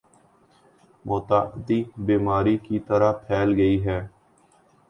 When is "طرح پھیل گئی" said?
2.87-3.83